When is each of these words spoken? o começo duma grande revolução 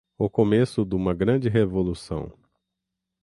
o 0.17 0.27
começo 0.27 0.83
duma 0.83 1.13
grande 1.13 1.47
revolução 1.47 2.33